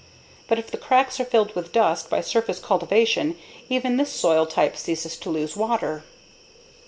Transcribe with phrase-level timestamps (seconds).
[0.47, 3.37] But if the cracks are filled with dust by surface cultivation,
[3.69, 6.03] even this soil type ceases to lose water.